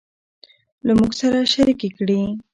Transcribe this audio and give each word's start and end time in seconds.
له 0.85 0.91
موږ 0.99 1.11
سره 1.21 1.39
شريکې 1.53 1.89
کړي 1.97 2.21